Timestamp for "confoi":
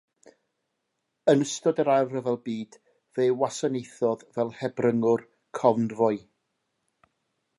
5.61-6.15